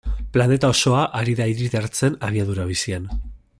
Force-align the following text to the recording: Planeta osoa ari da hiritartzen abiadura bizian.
Planeta 0.37 0.71
osoa 0.75 1.03
ari 1.19 1.35
da 1.41 1.47
hiritartzen 1.51 2.17
abiadura 2.31 2.67
bizian. 2.75 3.07